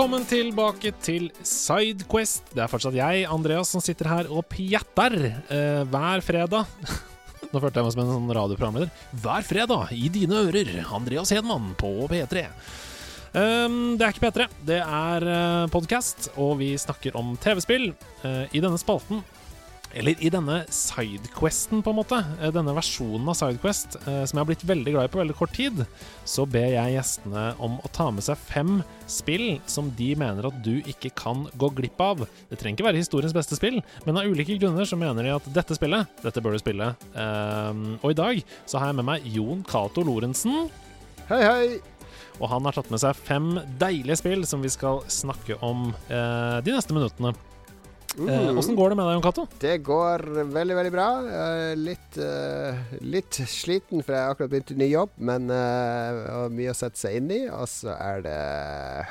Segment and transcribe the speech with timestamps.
[0.00, 2.54] Velkommen tilbake til Sidequest.
[2.56, 6.70] Det er fortsatt jeg, Andreas, som sitter her og pjatter eh, hver fredag.
[7.52, 8.88] Nå følte jeg meg som en sånn radioprogramleder.
[9.20, 12.46] Hver fredag i dine ører, Andreas Hedman på P3.
[13.34, 17.90] Um, det er ikke P3, det er uh, podkast, og vi snakker om TV-spill.
[18.24, 19.20] Uh, I denne spalten
[19.94, 24.40] eller i denne sidequesten, på en måte, eh, denne versjonen av Sidequest, eh, som jeg
[24.44, 25.84] har blitt veldig glad i på veldig kort tid,
[26.24, 30.62] så ber jeg gjestene om å ta med seg fem spill som de mener at
[30.62, 32.28] du ikke kan gå glipp av.
[32.48, 35.52] Det trenger ikke være historiens beste spill, men av ulike grunner så mener de at
[35.52, 36.94] dette spillet, dette bør du spille.
[37.14, 40.70] Um, og i dag så har jeg med meg Jon Cato Lorentzen.
[41.28, 41.80] Hei, hei!
[42.40, 46.72] Og han har tatt med seg fem deilige spill som vi skal snakke om de
[46.72, 47.34] neste minuttene.
[48.18, 49.44] Åssen uh, går det med deg, Jon Cato?
[49.62, 51.06] Det går veldig, veldig bra.
[51.78, 56.74] Litt, uh, litt, sliten, for jeg har akkurat begynt i ny jobb, men uh, mye
[56.74, 57.40] å sette seg inn i.
[57.54, 58.36] Og så er det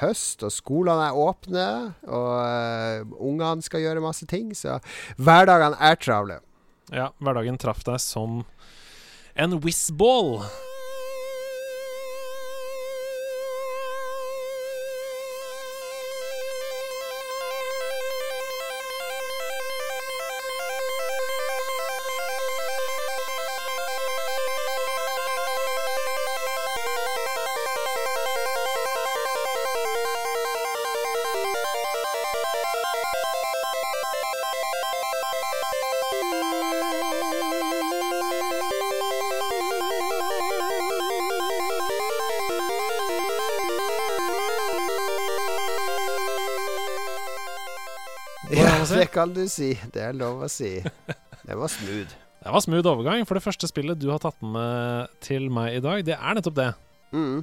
[0.01, 1.67] høst, og skolene er åpne,
[2.11, 4.51] og ungene skal gjøre masse ting.
[4.57, 4.81] Så
[5.17, 6.41] hverdagene er travle.
[6.91, 8.43] Ja, hverdagen traff deg som
[9.39, 10.41] en whizball.
[48.49, 49.73] Det kan du si.
[49.93, 50.79] Det er lov å si.
[51.45, 52.17] Det var smooth.
[52.39, 53.25] Det var smooth overgang.
[53.27, 56.55] For det første spillet du har tatt med til meg i dag, det er nettopp
[56.55, 56.69] det.
[57.11, 57.41] Mm.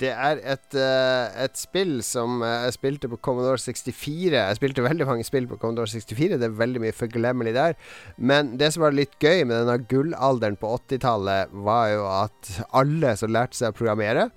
[0.00, 4.32] Det er et, uh, et, spill som uh, jeg spilte på Commodore 64.
[4.32, 6.40] Jeg spilte veldig mange spill på Commodore 64.
[6.40, 7.76] Det er veldig mye forglemmelig der.
[8.16, 13.14] Men det som var litt gøy med denne gullalderen på 80-tallet, var jo at alle
[13.20, 14.30] som lærte seg å programmere,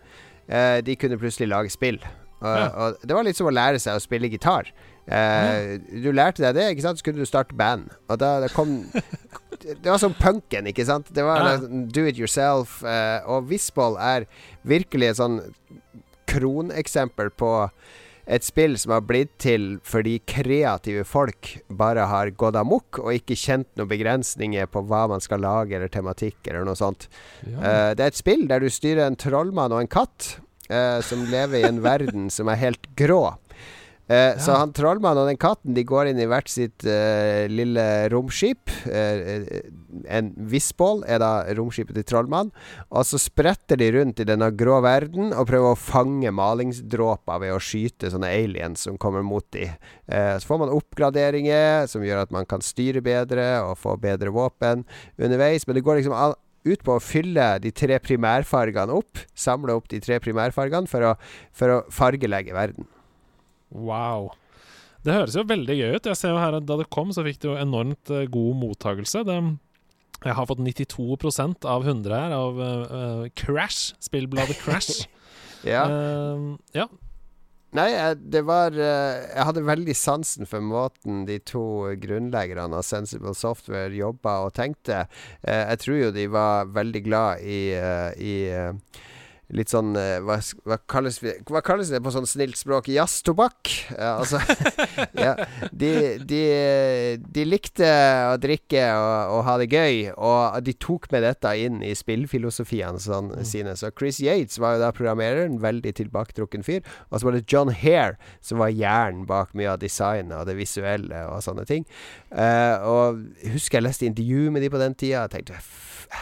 [0.52, 2.02] uh, de kunne plutselig lage spill.
[2.38, 2.68] Ja.
[2.70, 4.70] Og det var litt som å lære seg å spille gitar.
[5.08, 7.00] Uh, du lærte deg det, ikke sant?
[7.00, 7.94] så kunne du starte band.
[8.12, 8.82] Og da det kom
[9.58, 11.08] Det var som punken, ikke sant?
[11.16, 11.54] Det var ja.
[11.66, 12.84] do it yourself.
[12.86, 14.28] Eh, og Visboll er
[14.68, 15.40] virkelig et sånn
[16.30, 17.50] kroneksempel på
[18.30, 23.40] et spill som har blitt til fordi kreative folk bare har gått amok og ikke
[23.40, 27.10] kjent noen begrensninger på hva man skal lage, eller tematikk, eller noe sånt.
[27.42, 27.58] Ja.
[27.58, 30.36] Uh, det er et spill der du styrer en trollmann og en katt
[31.08, 33.38] som lever i en verden som er helt grå.
[34.08, 34.40] Eh, ja.
[34.40, 38.72] Så han trollmannen og den katten De går inn i hvert sitt eh, lille romskip.
[38.88, 39.60] Eh,
[40.08, 42.54] en Visbål er da romskipet til trollmannen.
[42.88, 47.56] Og så spretter de rundt i denne grå verden og prøver å fange malingsdråper ved
[47.56, 49.76] å skyte sånne aliens som kommer mot dem.
[50.08, 54.32] Uh, så får man oppgraderinger som gjør at man kan styre bedre og få bedre
[54.36, 54.86] våpen
[55.20, 55.68] underveis.
[55.68, 59.24] Men det går liksom all, ut på å fylle de tre primærfargene opp.
[59.36, 61.16] Samle opp de tre primærfargene for å,
[61.56, 62.88] for å fargelegge verden.
[63.74, 64.32] Wow.
[65.06, 66.10] Det høres jo veldig gøy ut.
[66.10, 68.62] Jeg ser jo her at Da det kom, så fikk det jo enormt uh, god
[68.64, 69.24] mottakelse.
[69.28, 69.40] Det,
[70.26, 75.06] jeg har fått 92% av 100 her av uh, Crash, spillbladet Crash.
[75.76, 75.86] ja.
[75.88, 76.90] Uh, ja.
[77.76, 83.92] Nei, det var Jeg hadde veldig sansen for måten de to grunnleggerne av Sensible Software
[83.94, 85.02] jobba og tenkte.
[85.44, 87.60] Jeg tror jo de var veldig glad i,
[88.24, 88.34] i
[89.56, 92.90] litt sånn eh, hva, hva, kalles, hva, kalles, det på sånn snilt språk?
[92.92, 93.72] Jazztobakk?
[93.94, 94.42] Ja, altså
[95.26, 95.34] ja,
[95.72, 95.92] de,
[96.28, 96.42] de,
[97.24, 97.88] de, likte
[98.34, 103.00] å drikke og, og, ha det gøy, og de tok med dette inn i spillfilosofiene
[103.02, 103.46] sånn, mm.
[103.48, 103.76] sine.
[103.80, 106.84] Så Chris Yates var jo da programmereren, veldig tilbaketrukken fyr.
[107.08, 110.58] Og så var det John Hare som var hjernen bak mye av designet og det
[110.60, 111.88] visuelle og sånne ting.
[112.32, 113.24] Uh, og
[113.54, 115.62] husker jeg leste intervju med de på den tida, og tenkte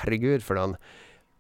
[0.01, 0.78] herregud, for noen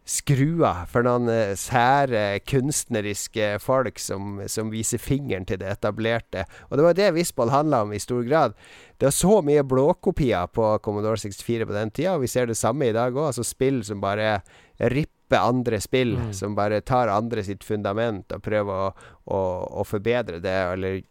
[0.05, 6.45] skruer for noen uh, sære kunstneriske folk som, som, viser fingeren til det etablerte.
[6.69, 8.53] Og det var det Visboll handla om i stor grad.
[8.97, 12.59] Det var så mye blåkopier på Commodore 64 på den tida, og vi ser det
[12.59, 13.31] samme i dag òg.
[13.31, 14.37] Altså spill som bare
[14.77, 16.31] ripper andre spill, mm.
[16.37, 19.41] som bare tar andre sitt fundament og prøver å, å,
[19.81, 21.01] å forbedre det, eller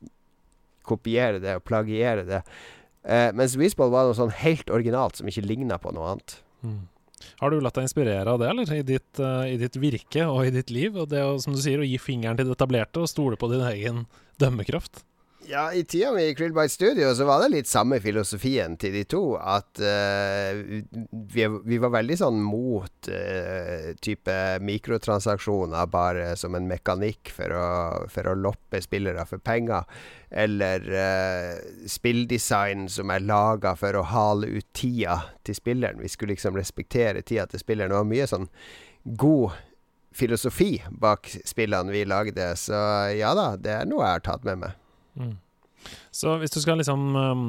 [0.87, 2.45] kopiere det og plagiere det.
[3.05, 6.39] Uh, mens Visboll var noe sånn helt originalt som ikke ligna på noe annet.
[6.63, 6.83] Mm.
[7.41, 8.75] Har du latt deg inspirere av det, eller?
[8.75, 10.97] I ditt, uh, I ditt, virke og i ditt liv?
[11.01, 13.51] Og det å, som du sier, å gi fingeren til det etablerte og stole på
[13.53, 14.05] din egen
[14.43, 15.05] dømmekraft?
[15.47, 19.03] Ja, i tida mi i Krillbite Studio så var det litt samme filosofien til de
[19.05, 19.23] to.
[19.37, 20.57] At uh,
[21.35, 27.67] vi, vi, var veldig sånn mot uh, type mikrotransaksjoner bare som en mekanikk for å,
[28.13, 29.85] for å loppe spillere for penger.
[30.33, 31.59] Eller uh,
[31.93, 36.01] spilldesign som er laga for å hale ut tida til spilleren.
[36.01, 37.93] Vi skulle liksom respektere tida til spilleren.
[37.93, 38.49] Det var mye sånn
[39.05, 39.61] god
[40.15, 42.55] filosofi bak spillene vi lagde.
[42.57, 42.81] Så
[43.19, 44.81] ja da, det er noe jeg har tatt med meg.
[46.15, 47.47] Så hvis du skal liksom um,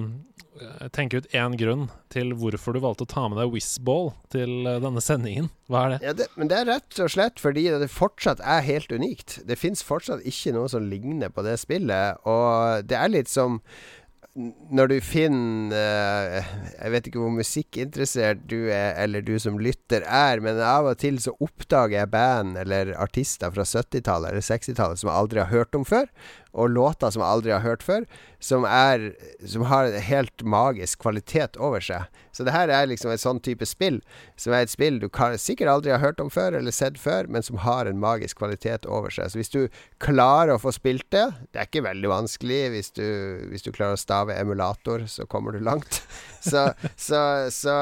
[0.95, 4.77] tenke ut én grunn til hvorfor du valgte å ta med deg Whizball til uh,
[4.83, 5.99] denne sendingen, hva er det?
[6.03, 6.29] Ja, det?
[6.39, 9.39] Men det er rett og slett fordi det fortsatt er helt unikt.
[9.47, 13.61] Det fins fortsatt ikke noe som ligner på det spillet, og det er litt som
[14.35, 20.03] når du finner uh, Jeg vet ikke hvor musikkinteressert du er, eller du som lytter
[20.03, 24.99] er, men av og til så oppdager jeg band eller artister fra 70-tallet eller 60-tallet
[24.99, 26.11] som jeg aldri har hørt om før
[26.55, 28.05] og låter som jeg aldri har hørt før,
[28.39, 29.11] som, er,
[29.47, 32.05] som har en helt magisk kvalitet over seg.
[32.35, 34.01] Så det her er liksom et sånn type spill,
[34.39, 37.29] som er et spill du kan, sikkert aldri har hørt om før, eller sett før,
[37.31, 39.31] men som har en magisk kvalitet over seg.
[39.31, 39.61] Så hvis du
[40.03, 43.05] klarer å få spilt det Det er ikke veldig vanskelig hvis du,
[43.51, 46.01] hvis du klarer å stave emulator, så kommer du langt.
[46.45, 46.61] Så,
[46.93, 47.19] så,
[47.49, 47.73] så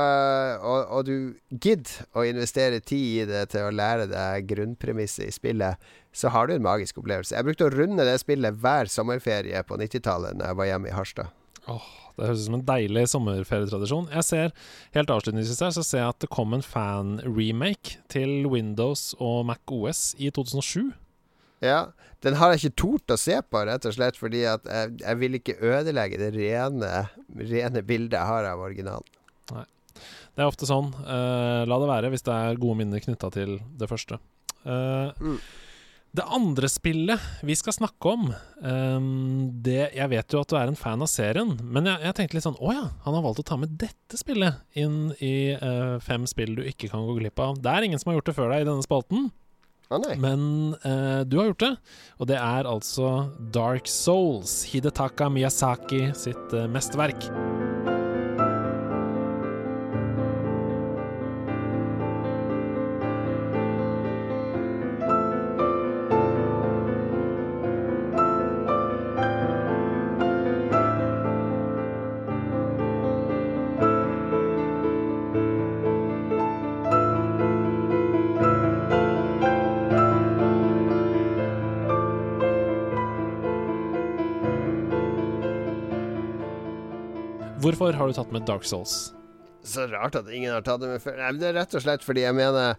[0.64, 5.34] og, og du gidder å investere tid i det til å lære deg grunnpremisset i
[5.36, 7.36] spillet så har du en magisk opplevelse.
[7.36, 10.96] Jeg brukte å runde det spillet hver sommerferie på 90-tallet Når jeg var hjemme i
[10.96, 11.40] Harstad.
[11.72, 11.86] Oh,
[12.18, 14.10] det høres ut som en deilig sommerferietradisjon.
[14.12, 14.52] Jeg ser,
[14.96, 19.74] Helt avslutningsvis her så ser jeg at det kom en fan-remake til Windows og Mac
[19.74, 20.92] OS i 2007.
[21.64, 21.94] Ja,
[22.24, 25.20] Den har jeg ikke tort å se på, rett og slett fordi at jeg, jeg
[25.20, 26.92] vil ikke ødelegge det rene,
[27.40, 29.08] rene bildet jeg har av originalen.
[29.52, 29.66] Nei.
[30.34, 30.90] Det er ofte sånn.
[31.06, 34.20] Uh, la det være hvis det er gode minner knytta til det første.
[34.64, 35.38] Uh, mm.
[36.14, 38.28] Det andre spillet vi skal snakke om
[38.62, 42.18] um, det, Jeg vet jo at du er en fan av serien, men jeg, jeg
[42.20, 45.56] tenkte litt sånn Å ja, han har valgt å ta med dette spillet inn i
[45.58, 47.58] uh, fem spill du ikke kan gå glipp av.
[47.58, 49.32] Det er ingen som har gjort det før deg i denne spalten.
[49.94, 50.46] Ah, men
[50.86, 51.74] uh, du har gjort det,
[52.22, 53.10] og det er altså
[53.54, 57.30] Dark Souls, Hidetaka Miyazaki sitt uh, mesterverk.
[87.64, 89.14] Hvorfor har du tatt med Dark Souls?
[89.64, 91.16] Så rart at ingen har tatt det med før.
[91.22, 92.76] Nei, det er rett og slett fordi jeg mener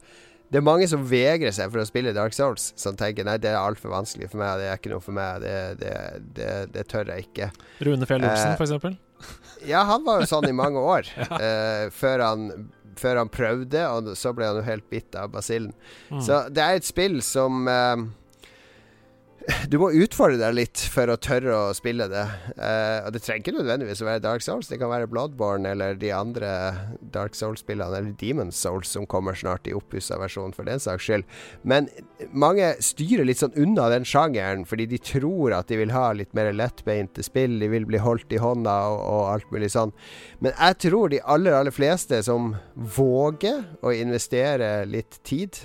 [0.52, 3.48] det er mange som vegrer seg for å spille Dark Souls, som tenker nei, det
[3.50, 5.94] er altfor vanskelig for meg, det er ikke noe for meg, det, det,
[6.36, 7.48] det, det tør jeg ikke.
[7.88, 9.64] Rune Fjell Olsen, eh, f.eks.?
[9.66, 11.40] Ja, han var jo sånn i mange år, ja.
[11.40, 12.68] eh, før, han,
[13.00, 15.72] før, han, prøvde, og så ble han jo helt bitt av basillen.
[16.12, 16.20] Mm.
[16.28, 18.04] Så det er et spill som eh,
[19.68, 22.22] du må utfordre deg litt for å tørre å spille det.
[22.56, 24.70] Uh, Det trenger ikke nødvendigvis å være Dark Souls.
[24.70, 26.50] Det kan være Bloodborne eller de andre
[27.14, 31.28] Dark Souls-spillene, eller Demon's Souls, som kommer snart i oppussa versjon, for den saks skyld.
[31.62, 31.90] Men
[32.32, 36.32] mange styrer litt sånn unna den sjangeren, fordi de tror at de vil ha litt
[36.36, 37.58] mer lettbeinte spill.
[37.60, 39.92] De vil bli holdt i hånda og, og alt mulig sånn.
[40.40, 45.60] Men jeg tror de aller, aller fleste som våger å investere litt tid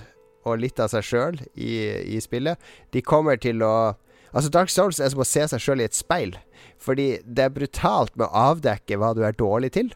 [0.47, 1.73] og litt av seg sjøl i,
[2.15, 2.59] i, spillet.
[2.93, 3.95] De kommer til å
[4.29, 6.35] Altså, Dark Souls er som å se seg sjøl i et speil.
[6.77, 9.87] Fordi det er brutalt med å avdekke hva du er dårlig til.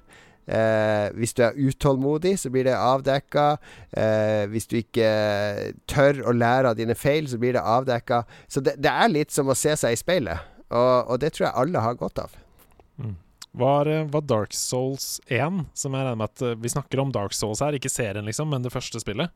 [0.50, 3.44] Eh, hvis du er utålmodig, så blir det avdekka.
[3.94, 5.12] Eh, hvis du ikke
[5.86, 8.24] tør å lære av dine feil, så blir det avdekka.
[8.50, 10.50] Så det, det, er litt som å se seg i speilet.
[10.74, 12.34] Og, og det tror jeg alle har godt av.
[12.98, 13.14] Mm.
[13.54, 17.14] Var, eh, var, Dark Souls 1, som jeg regner med at eh, vi snakker om
[17.14, 19.30] Dark Souls her, ikke serien, liksom, men det første spillet?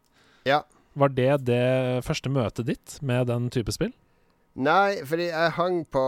[0.48, 0.64] Ja.
[0.98, 3.94] Var det det første møtet ditt med den type spill?
[4.58, 6.04] Nei, fordi jeg hang på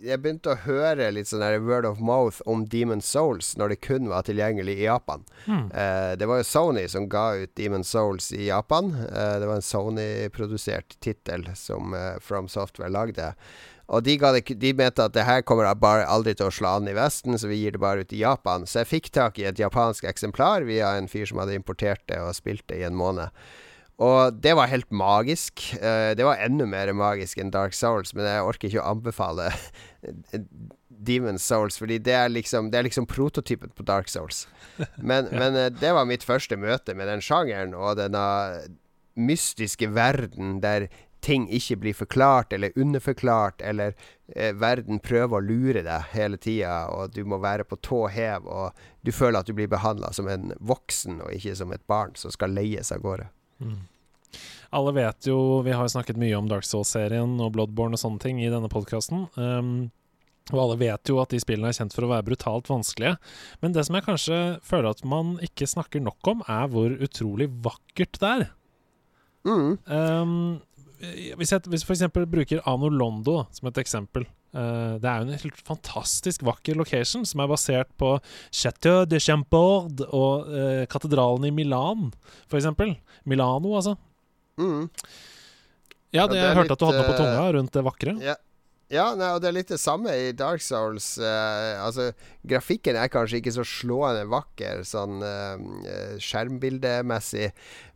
[0.00, 4.08] Jeg begynte å høre litt sånn word of mouth om Demon Souls når det kun
[4.08, 5.26] var tilgjengelig i Japan.
[5.44, 5.66] Mm.
[5.68, 8.94] Eh, det var jo Sony som ga ut Demon Souls i Japan.
[9.04, 13.34] Eh, det var en Sony-produsert tittel som eh, From Software lagde.
[13.92, 16.88] Og de, det, de, mente at det her kommer bare aldri til å slå an
[16.88, 18.64] i Vesten, så vi gir det bare ut i Japan.
[18.66, 22.18] Så jeg fikk tak i et japansk eksemplar via en fyr som hadde importert det
[22.24, 23.28] og spilt det i en måned.
[24.02, 25.62] Og det var helt magisk.
[25.80, 29.50] Uh, det var enda mer magisk enn Dark Souls, men jeg orker ikke å anbefale
[31.06, 34.44] Demon Souls, fordi det er liksom, det er liksom prototypen på Dark Souls.
[34.96, 35.38] Men, ja.
[35.40, 38.26] men uh, det var mitt første møte med den sjangeren og denne
[39.16, 40.90] mystiske verden der
[41.24, 43.94] ting ikke blir forklart eller underforklart, eller
[44.34, 48.46] eh, verden prøver å lure deg hele tida, og du må være på tå hev,
[48.46, 52.14] og du føler at du blir behandla som en voksen og ikke som et barn
[52.20, 53.30] som skal leies av gårde.
[53.62, 53.84] Mm.
[54.76, 58.42] Alle vet jo Vi har snakket mye om Dark Souls-serien og Bloodborne og sånne ting
[58.42, 59.26] i denne podkasten.
[59.38, 59.88] Um,
[60.52, 63.16] og alle vet jo at de spillene er kjent for å være brutalt vanskelige.
[63.62, 67.48] Men det som jeg kanskje føler at man ikke snakker nok om, er hvor utrolig
[67.64, 68.46] vakkert det er.
[69.46, 69.72] Mm.
[69.86, 70.36] Um,
[71.38, 72.06] hvis jeg hvis f.eks.
[72.14, 74.24] bruker Ano Londo som et eksempel
[74.56, 78.16] uh, Det er jo en helt fantastisk vakker location som er basert på
[78.48, 82.10] Chateau de Champord og uh, katedralen i Milan,
[82.48, 82.68] f.eks.
[83.28, 83.96] Milano, altså.
[84.56, 84.88] Mm.
[86.16, 87.74] Ja, det, ja, det jeg hørte litt, at du hadde noe på tunga eh, rundt
[87.74, 88.12] det vakre.
[88.24, 88.36] Ja,
[88.92, 91.16] ja, nei, og det er litt det samme i Dark Souls.
[91.18, 92.12] Uh, altså,
[92.46, 97.48] grafikken er kanskje ikke så slående vakker sånn uh, skjermbildemessig,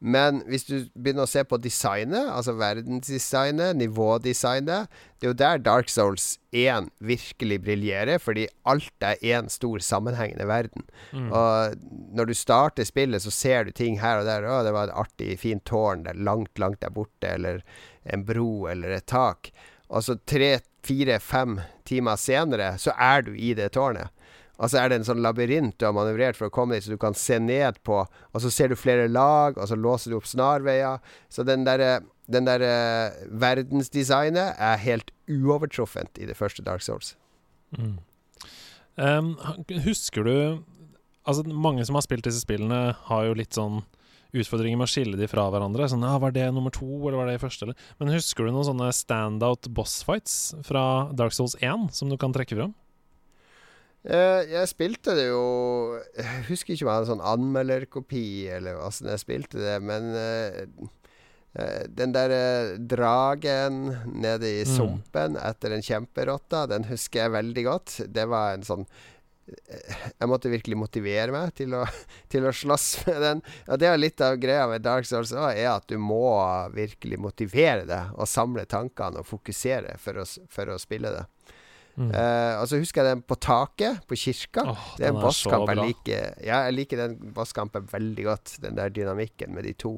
[0.03, 5.63] men hvis du begynner å se på designet, altså verdensdesignet, nivådesignet, det er jo der
[5.63, 10.87] Dark Souls 1 virkelig briljerer, fordi alt er én stor sammenhengende verden.
[11.13, 11.29] Mm.
[11.29, 11.83] Og
[12.17, 14.49] når du starter spillet, så ser du ting her og der.
[14.49, 17.63] 'Å, det var et artig, fint tårn der langt, langt der borte', eller
[18.03, 19.53] en bro, eller et tak.
[19.91, 20.57] Og så tre
[20.87, 21.59] fire-fem
[21.89, 24.13] timer senere, så er du i det tårnet.
[24.61, 26.93] Og så er det en sånn labyrint du har manøvrert for å komme dit, så
[26.93, 28.03] du kan se ned på.
[28.05, 31.01] Og så ser du flere lag, og så låser du opp snarveier.
[31.33, 37.17] Så den derre den der, uh, verdensdesignet er helt uovertruffent i det første Dark Souls.
[37.79, 37.99] Mm.
[38.97, 39.39] Um,
[39.87, 40.37] husker du
[41.29, 43.83] Altså, mange som har spilt disse spillene, har jo litt sånn
[44.35, 45.89] utfordringer med å skille de fra hverandre.
[45.91, 47.67] Sånn, ja, Var det nummer to, eller var det første?
[47.67, 47.89] Eller?
[48.01, 50.85] Men husker du noen sånne standout bossfights fra
[51.17, 52.77] Dark Souls 1 som du kan trekke fram?
[54.01, 59.11] Uh, jeg spilte det jo Jeg husker ikke om jeg hadde sånn anmelderkopi, eller åssen
[59.13, 60.87] jeg spilte det, men uh,
[61.61, 62.33] uh, den der
[62.81, 64.73] dragen nede i mm.
[64.73, 65.43] sumpen mm.
[65.51, 67.99] etter en kjemperotte, den husker jeg veldig godt.
[68.09, 68.89] Det var en sånn
[69.71, 71.85] jeg måtte virkelig motivere meg til å,
[72.33, 73.43] til å slåss med den.
[73.67, 76.23] Ja, det er litt av greia med Dark Souls òg, er at du må
[76.77, 81.27] virkelig motivere deg og samle tankene og fokusere for å, for å spille det.
[82.01, 82.13] Mm.
[82.15, 84.63] Uh, og så husker jeg den på taket på kirka.
[84.73, 86.39] Oh, det er en bosskamp jeg liker.
[86.47, 88.55] Ja, jeg liker den bosskampen veldig godt.
[88.63, 89.95] Den der dynamikken med de to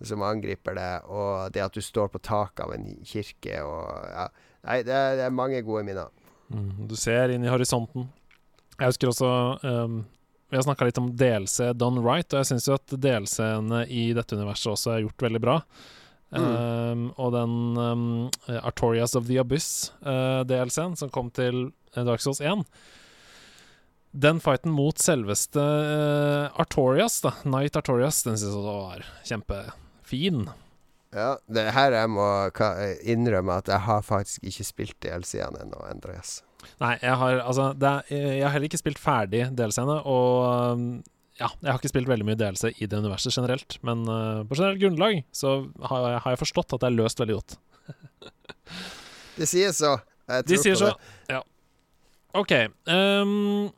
[0.00, 4.30] som angriper deg, og det at du står på taket av en kirke og ja.
[4.62, 6.12] Nei, det er, det er mange gode minner.
[6.52, 6.86] Mm.
[6.86, 8.06] Du ser inn i horisonten.
[8.82, 9.30] Jeg husker også
[9.62, 9.98] um,
[10.50, 14.08] Vi har snakka litt om DLC done right, og jeg syns jo at DLC-ene i
[14.16, 15.60] dette universet også er gjort veldig bra.
[16.32, 16.48] Mm.
[16.48, 18.04] Um, og den um,
[18.62, 22.62] Artorias of the Abyss-DLC-en uh, som kom til Dark Souls 1
[24.16, 30.46] Den fighten mot selveste uh, Artorias, da, Knight Artorias, den syns jeg var kjempefin.
[31.12, 32.30] Ja, det er her jeg må
[33.04, 36.40] innrømme at jeg har faktisk ikke spilt DLC-en ennå, Andreas.
[36.82, 40.86] Nei, jeg har, altså, er, jeg har heller ikke spilt ferdig DLC-ene, og um,
[41.40, 44.58] ja, jeg har ikke spilt veldig mye delelse i det universet generelt, men uh, på
[44.58, 45.58] generelt grunnlag så
[45.90, 47.56] har jeg, har jeg, forstått at det er løst veldig godt.
[49.38, 49.96] De sier så.
[50.46, 50.92] De sier så,
[51.32, 51.40] ja.
[52.38, 52.52] OK.
[52.88, 53.70] Um,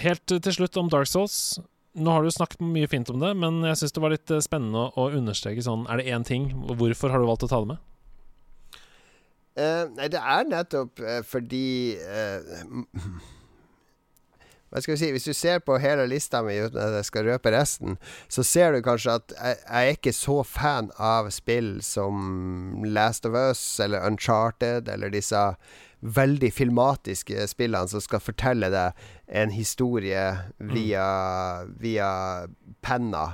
[0.00, 1.60] helt til slutt om Dark Souls.
[1.98, 4.42] Nå har du snakket mye fint om det, men jeg syns det var litt eh,
[4.44, 6.44] spennende å understreke sånn Er det én ting?
[6.78, 7.80] Hvorfor har du valgt å ta det med?
[9.60, 12.40] Uh, nei, det er nettopp uh, fordi uh,
[14.70, 17.26] Hva skal vi si Hvis du ser på hele lista mi uten at jeg skal
[17.26, 17.98] røpe resten,
[18.30, 23.26] så ser du kanskje at jeg, jeg er ikke så fan av spill som Last
[23.28, 25.42] of Us eller Uncharted eller disse
[26.00, 30.24] veldig filmatiske spillene som skal fortelle deg en historie
[30.56, 31.06] via,
[31.66, 31.74] mm.
[31.82, 32.10] via
[32.80, 33.26] penna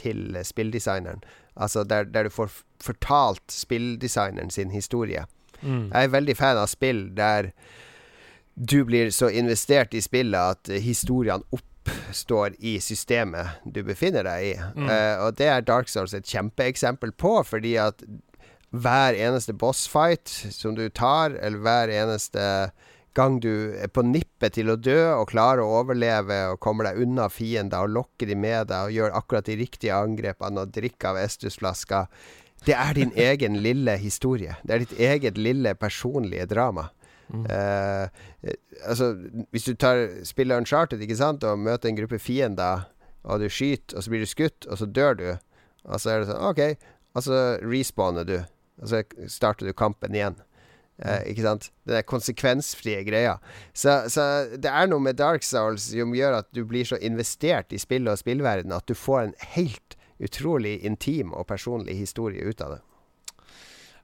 [0.00, 1.20] til spilldesigneren.
[1.54, 2.50] Altså der, der du får
[2.82, 5.26] fortalt spilldesigneren sin historie.
[5.64, 5.86] Mm.
[5.88, 7.50] Jeg er veldig fan av spill der
[8.54, 14.54] du blir så investert i spillet at historiene oppstår i systemet du befinner deg i.
[14.76, 14.86] Mm.
[14.86, 18.04] Uh, og det er Dark Souls et kjempeeksempel på, fordi at
[18.74, 22.44] hver eneste bossfight som du tar, eller hver eneste
[23.14, 27.04] gang du er på nippet til å dø og klarer å overleve og kommer deg
[27.04, 31.12] unna fiender og lokker de med deg og gjør akkurat de riktige angrepene og drikker
[31.12, 32.08] av Estus-flaska
[32.66, 34.56] det er din egen lille historie.
[34.62, 36.88] Det er ditt eget lille personlige drama.
[37.28, 37.44] Mm.
[37.44, 38.08] Uh,
[38.84, 39.14] altså,
[39.50, 42.88] hvis du tar spiller Uncharted ikke sant, og møter en gruppe fiender,
[43.24, 45.28] og du skyter, og så blir du skutt, og så dør du,
[45.84, 48.36] og så er det sånn OK, og så respawner du.
[48.82, 50.36] Og så starter du kampen igjen.
[51.02, 51.70] Uh, ikke sant?
[51.88, 53.38] Det er konsekvensfrie greia.
[53.74, 57.74] Så, så, det er noe med Dark Souls som gjør at du blir så investert
[57.74, 62.60] i spillet og spillverdenen at du får en helt utrolig intim og personlig historie ut
[62.64, 62.82] av det.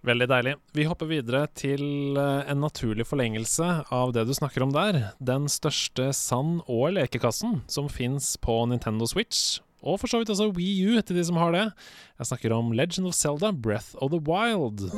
[0.00, 0.54] Veldig deilig.
[0.72, 5.12] Vi hopper videre til eh, en naturlig forlengelse av det du snakker om der.
[5.20, 9.60] Den største sand- og lekekassen som fins på Nintendo Switch.
[9.84, 11.66] Og for så vidt også Wii U til de som har det.
[12.16, 14.88] Jeg snakker om Legend of Zelda Breath of the Wild.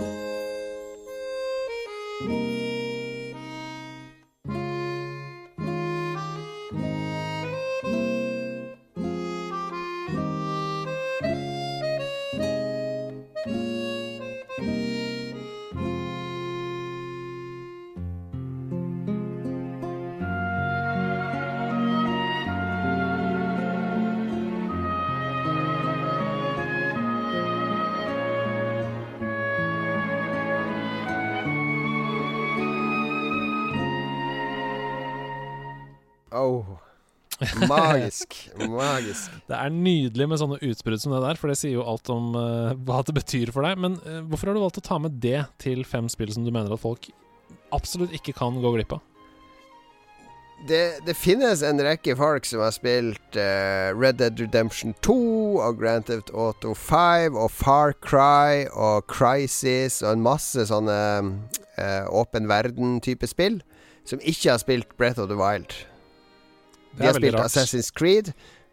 [36.32, 36.78] Oh.
[37.68, 38.36] Magisk.
[38.56, 39.30] Magisk.
[39.48, 42.34] Det er nydelig med sånne utbrudd som det der, for det sier jo alt om
[42.36, 43.80] uh, hva det betyr for deg.
[43.82, 46.52] Men uh, hvorfor har du valgt å ta med det til fem spill som du
[46.52, 47.10] mener at folk
[47.74, 49.08] absolutt ikke kan gå glipp av?
[50.62, 55.16] Det, det, finnes en rekke folk som har spilt uh, Red Dead Redemption 2
[55.58, 61.00] og Grand Theft Auto 5 og Far Cry og Crisis og en masse sånne
[62.12, 63.56] åpen verden-type spill,
[64.06, 65.72] som ikke har spilt Breath of the Wild.
[66.98, 67.50] De har spilt rart.
[67.50, 68.32] Assassin's Creed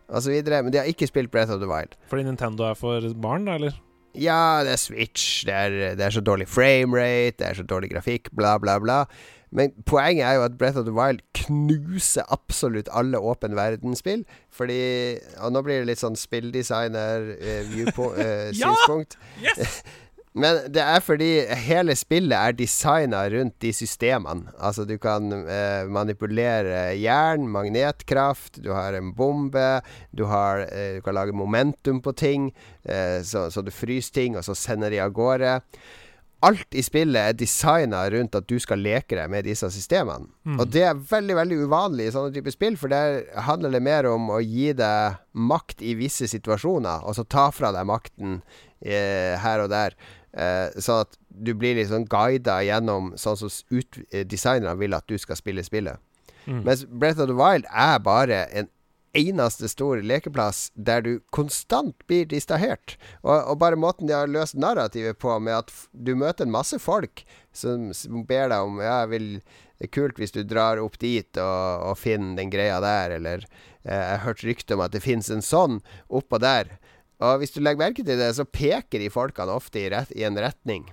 [0.09, 1.95] osv., men de har ikke spilt Breath of the Wild.
[2.09, 3.71] Fordi Nintendo er for barn, da, eller?
[4.17, 7.91] Ja, det er Switch, det er, det er så dårlig framerate, det er så dårlig
[7.93, 9.05] grafikk, bla, bla, bla.
[9.51, 14.25] Men poenget er jo at Breath of the Wild knuser absolutt alle åpen verdensspill.
[14.53, 18.17] Fordi Og nå blir det litt sånn spilldesigner-synspunkt.
[18.21, 19.49] Eh, ja!
[19.49, 19.83] Yes!
[20.37, 21.29] Men det er fordi
[21.65, 24.51] hele spillet er designa rundt de systemene.
[24.61, 29.81] Altså, du kan eh, manipulere jern, magnetkraft, du har en bombe,
[30.13, 32.51] du, har, eh, du kan lage momentum på ting,
[32.85, 35.57] eh, så, så, du fryser ting, og så sender de av gårde.
[36.45, 40.29] Alt i spillet er designa rundt at du skal leke deg med disse systemene.
[40.47, 40.61] Mm.
[40.61, 44.07] Og det er veldig veldig uvanlig i sånne typer spill, for der handler det mer
[44.07, 48.39] om å gi deg makt i visse situasjoner, og så ta fra deg makten
[48.79, 49.97] eh, her og der.
[50.33, 55.07] Eh, sånn at du blir litt sånn guida gjennom sånn som ut, designerne vil at
[55.09, 55.97] du skal spille spillet.
[56.45, 56.63] Mm.
[56.65, 58.69] Mens Breath of the Wild er bare en
[59.17, 62.97] eneste stor lekeplass der du konstant blir distrahert.
[63.23, 66.77] Og, og, bare måten de har løst narrativet på, med at du møter en masse
[66.81, 67.23] folk
[67.55, 69.27] som, som ber deg om Ja, jeg vil,
[69.79, 73.45] det er kult hvis du drar opp dit og, og finner den greia der, eller
[73.83, 76.77] eh, Jeg har hørt rykte om at det finnes en sånn oppå der.
[77.19, 80.25] Og hvis du legger merke til det, så peker de folkene ofte i, rett, i
[80.27, 80.87] en retning.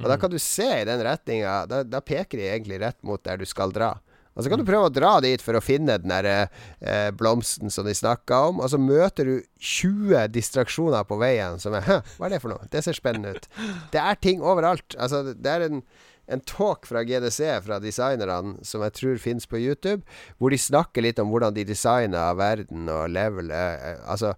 [0.00, 0.10] Og mm.
[0.12, 3.40] da kan du se i den retninga da, da, peker de egentlig rett mot der
[3.40, 3.96] du skal dra.
[4.38, 7.72] Og så kan du prøve å dra dit for å finne den der eh, blomsten
[7.72, 11.98] som de snakka om, og så møter du 20 distraksjoner på veien som er Hæ,
[12.16, 12.68] hva er det for noe?
[12.72, 13.50] Det ser spennende ut.
[13.92, 14.96] Det er ting overalt.
[14.96, 15.84] Altså, det er en
[16.30, 20.04] en talk fra GDC, fra designerne, som jeg tror finnes på YouTube,
[20.38, 23.50] hvor de snakker litt om hvordan de designer verden og level.
[23.50, 24.36] Eh altså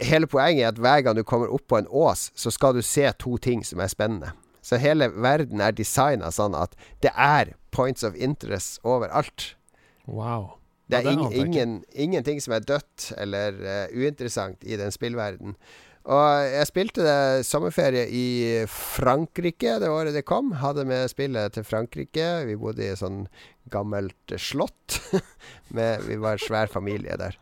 [0.00, 2.82] hele poenget er at hver gang du kommer opp på en ås, så skal du
[2.82, 4.32] se to ting som er spennende.
[4.64, 6.72] Så hele verden er designa sånn at
[7.04, 9.54] det er points of interest overalt.
[10.06, 10.54] Wow.
[10.88, 15.56] Det er, ing, ingen, ingenting som er dødt eller uh, uinteressant i den spillverden.
[16.04, 18.26] Og jeg spilte det sommerferie i
[18.68, 20.52] Frankrike det året det kom.
[20.60, 22.44] Hadde med spillet til Frankrike.
[22.44, 23.24] Vi bodde i et sånn
[23.72, 25.00] gammelt slott.
[25.76, 27.38] med, vi var en svær familie der.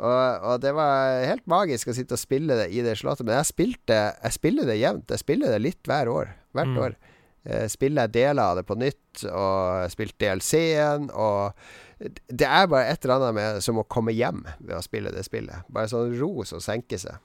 [0.00, 3.26] Og, og, det var helt magisk å sitte og spille det i det slottet.
[3.28, 5.12] Men jeg, spilte, jeg spiller det jevnt.
[5.12, 6.34] Jeg spiller det litt hver år.
[6.56, 6.80] Hvert mm.
[6.86, 6.96] år.
[7.44, 11.56] Eh, spiller jeg deler av det på nytt, og spilt DLC-en, og
[12.00, 15.20] Det er bare et eller annet med som å komme hjem ved å spille det
[15.26, 15.66] spillet.
[15.68, 17.18] Bare sånn ro som senker seg.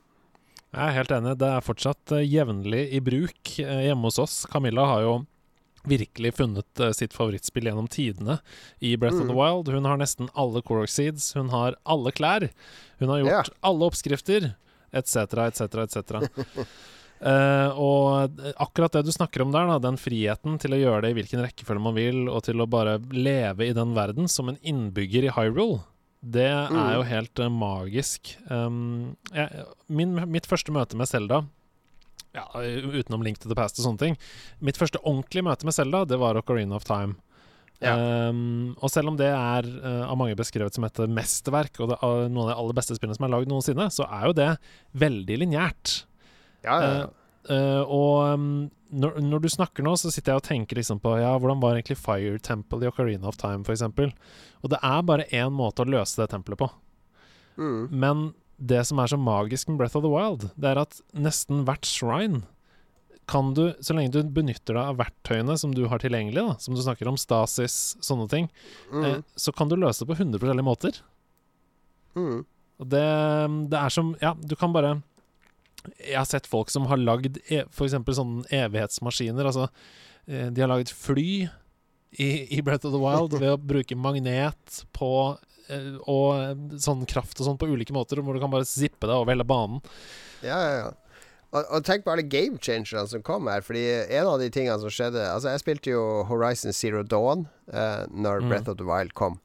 [0.75, 1.37] Jeg er helt enig.
[1.39, 4.33] Det er fortsatt uh, jevnlig i bruk uh, hjemme hos oss.
[4.51, 5.13] Camilla har jo
[5.89, 8.39] virkelig funnet uh, sitt favorittspill gjennom tidene
[8.79, 9.21] i Breath mm.
[9.23, 9.39] of the mm.
[9.39, 9.71] Wild.
[9.73, 12.49] Hun har nesten alle Cork Seeds, hun har alle klær,
[12.99, 13.55] hun har gjort yeah.
[13.69, 14.51] alle oppskrifter,
[14.95, 15.17] etc.,
[15.47, 16.69] etc., etc.
[17.79, 21.17] og akkurat det du snakker om der, da, den friheten til å gjøre det i
[21.21, 25.29] hvilken rekkefølge man vil, og til å bare leve i den verden som en innbygger
[25.29, 25.81] i Hyrule,
[26.25, 26.79] det mm.
[26.81, 28.33] er jo helt uh, magisk.
[28.49, 31.43] Um, jeg, min, mitt første møte med Selda
[32.35, 32.45] ja,
[32.99, 34.17] utenom Link to the Past og sånne ting.
[34.65, 37.17] Mitt første ordentlige møte med Selda, det var Ocarina of Time.
[37.83, 37.95] Ja.
[38.29, 41.99] Um, og selv om det er uh, av mange beskrevet som et mesterverk, og det
[41.99, 44.49] er noen av de aller beste spillene som er lagd noensinne, så er jo det
[45.05, 45.99] veldig lineært.
[46.63, 47.05] Ja, ja, ja.
[47.05, 48.45] Uh, Uh, og um,
[48.95, 51.75] når, når, du snakker nå, så sitter jeg og tenker liksom på Ja, hvordan var
[51.75, 53.83] egentlig Fire Temple i Ocarina of Time, f.eks.?
[54.63, 56.69] Og det er bare én måte å løse det tempelet på.
[57.61, 57.81] Mm.
[57.91, 58.23] Men
[58.57, 61.85] det som er så magisk med Breath of the Wild, det er at nesten hvert
[61.89, 62.43] shrine
[63.27, 66.75] kan du, så lenge du benytter deg av verktøyene som du har tilgjengelig, da, som
[66.77, 68.49] du snakker om, stasis, sånne ting,
[68.93, 69.03] Mm.
[69.05, 70.99] eh, så kan du løse det på 100 forskjellige måter.
[72.15, 72.45] Mm.
[72.79, 73.03] Og det,
[73.71, 75.01] det er som Ja, du kan bare
[75.99, 77.93] Jeg har sett folk som har lagd e, f.eks.
[77.93, 79.45] sånne evighetsmaskiner.
[79.45, 79.67] Altså,
[80.27, 81.47] eh, de har lagd fly
[82.17, 85.09] i, i Breath of the Wild ved å bruke magnet på
[86.05, 89.33] og sånn kraft og sånn på ulike måter, hvor du kan bare zippe deg over
[89.33, 89.81] hele banen.
[90.45, 90.91] Ja, ja, ja.
[91.55, 93.61] Og, og tenk på alle game changerne som kom her.
[93.63, 98.03] Fordi en av de tingene som skjedde Altså, jeg spilte jo Horizon Zero Dawn uh,
[98.11, 98.49] når Mm.
[98.51, 99.39] Breath of the Wild kom.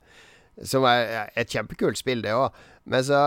[0.66, 2.50] Som er et kjempekult spill, det òg.
[2.90, 3.20] Men så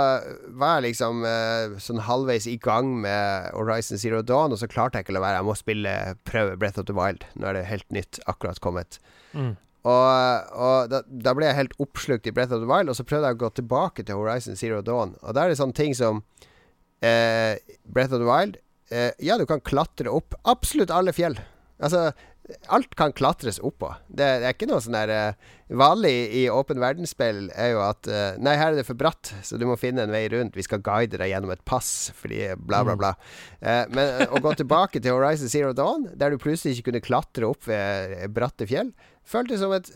[0.60, 5.00] var jeg liksom eh, sånn halvveis i gang med Horizon Zero Dawn, og så klarte
[5.00, 5.40] jeg ikke å la være.
[5.40, 5.94] Jeg må spille
[6.28, 7.24] prøve Breath of the Wild.
[7.40, 9.00] Nå er det helt nytt, akkurat kommet.
[9.32, 9.54] Mm.
[9.84, 13.04] Og, og da, da ble jeg helt oppslukt i Breath of the Wild, og så
[13.08, 15.18] prøvde jeg å gå tilbake til Horizon Zero Dawn.
[15.22, 16.22] Og da er det sånne ting som
[17.04, 18.62] eh, Breath of the Wild
[18.94, 21.36] eh, Ja, du kan klatre opp absolutt alle fjell.
[21.84, 22.12] Altså,
[22.68, 23.94] alt kan klatres oppå.
[24.08, 28.08] Det, det er ikke noe sånn der eh, Vanlig i åpen verdensspill er jo at
[28.12, 30.58] eh, Nei, her er det for bratt, så du må finne en vei rundt.
[30.60, 33.14] Vi skal guide deg gjennom et pass, fordi bla, bla, bla.
[33.64, 37.48] Eh, men å gå tilbake til Horizon Zero Dawn, der du plutselig ikke kunne klatre
[37.48, 38.92] opp ved bratte fjell,
[39.24, 39.88] føltes som et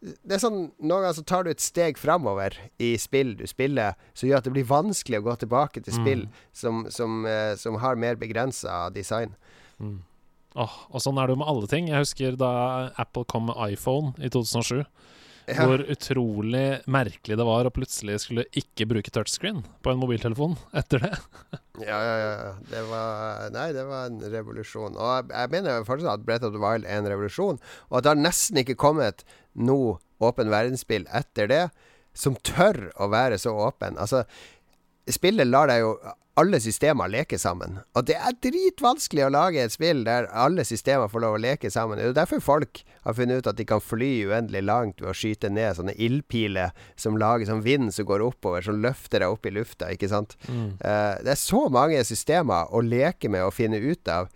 [0.00, 3.98] Det er sånn Noen ganger så tar du et steg framover i spill du spiller,
[4.16, 7.76] som gjør at det blir vanskelig å gå tilbake til spill som, som, eh, som
[7.84, 9.36] har mer begrensa design.
[9.78, 10.00] Mm.
[10.58, 11.88] Åh, og sånn er det jo med alle ting.
[11.90, 12.50] Jeg husker da
[12.98, 14.82] Apple kom med iPhone i 2007.
[15.50, 15.64] Ja.
[15.66, 21.02] Hvor utrolig merkelig det var å plutselig skulle ikke bruke touchscreen på en mobiltelefon etter
[21.06, 21.12] det.
[21.82, 22.52] Ja, ja, ja.
[22.70, 24.98] Det var Nei, det var en revolusjon.
[24.98, 27.58] Og jeg, jeg mener fortsatt at Brett of the Wild er en revolusjon,
[27.88, 29.24] og at det har nesten ikke kommet
[29.58, 31.64] noe åpen verdensspill etter det
[32.16, 33.98] som tør å være så åpen.
[33.98, 34.24] Altså,
[35.10, 35.94] spillet lar deg jo
[36.38, 37.78] alle systemer leker sammen.
[37.98, 41.70] Og det er dritvanskelig å lage et spill der alle systemer får lov å leke
[41.72, 41.98] sammen.
[41.98, 45.10] Det er jo derfor folk har funnet ut at de kan fly uendelig langt ved
[45.10, 49.34] å skyte ned sånne ildpiler som lager sånn vind som går oppover, som løfter deg
[49.34, 50.36] opp i lufta, ikke sant.
[50.48, 54.30] Eh, det er så mange systemer å leke med og finne ut av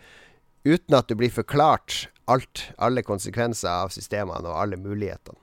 [0.64, 5.40] uten at du blir forklart alt, alle konsekvenser av systemene og alle mulighetene.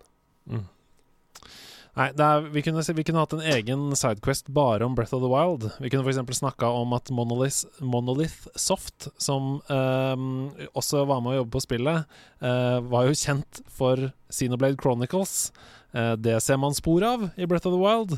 [1.91, 5.27] Nei, er, vi, kunne, vi kunne hatt en egen sidequest bare om Breath of the
[5.31, 5.65] Wild.
[5.83, 6.37] Vi kunne f.eks.
[6.39, 12.05] snakka om at Monolith, Monolith Soft, som ehm, også var med å jobbe på spillet,
[12.39, 15.51] eh, var jo kjent for Xenoblade Chronicles.
[15.91, 18.15] Eh, det ser man spor av i Breath of the Wild.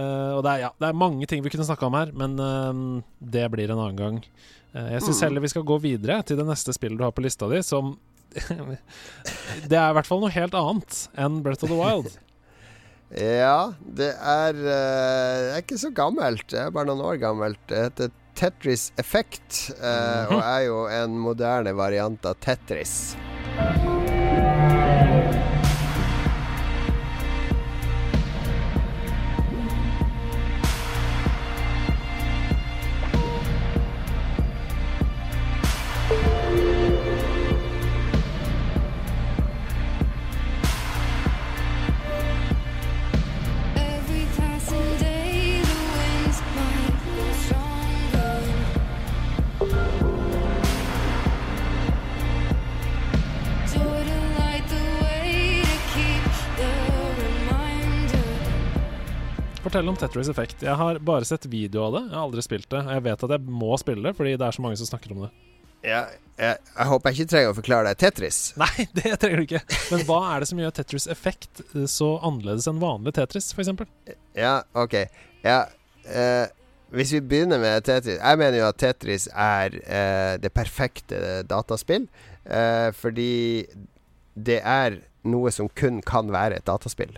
[0.00, 2.38] Eh, og det er, ja, det er mange ting vi kunne snakka om her, men
[2.40, 2.86] ehm,
[3.20, 4.22] det blir en annen gang.
[4.72, 5.26] Eh, jeg syns Mm.
[5.26, 7.98] heller vi skal gå videre til det neste spillet du har på lista di, som
[9.68, 12.08] Det er i hvert fall noe helt annet enn Breath of the Wild.
[13.10, 16.46] Ja, det er, eh, det er ikke så gammelt.
[16.52, 17.58] Det er bare noen år gammelt.
[17.66, 23.16] Det heter Tetris Effect, eh, og er jo en moderne variant av Tetris.
[59.70, 60.62] Fortell om Tetris Effect.
[60.66, 62.00] Jeg har bare sett video av det.
[62.08, 62.78] Jeg har aldri spilt det.
[62.80, 65.12] Og jeg vet at jeg må spille det, fordi det er så mange som snakker
[65.14, 65.28] om det.
[65.86, 66.00] Ja,
[66.40, 68.40] jeg, jeg håper jeg ikke trenger å forklare deg Tetris.
[68.64, 69.60] Nei, det trenger du ikke.
[69.92, 73.70] Men hva er det som gjør Tetris Effect eh, så annerledes enn vanlig Tetris, f.eks.?
[74.34, 74.98] Ja, ok.
[75.46, 75.60] Ja,
[76.02, 76.50] eh,
[76.90, 82.10] hvis vi begynner med Tetris Jeg mener jo at Tetris er eh, det perfekte dataspill.
[82.42, 83.32] Eh, fordi
[84.34, 84.98] det er
[85.30, 87.14] noe som kun kan være et dataspill.